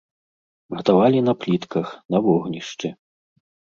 Гатавалі 0.77 1.19
на 1.27 1.33
плітках, 1.43 1.87
на 2.15 2.25
вогнішчы. 2.29 2.87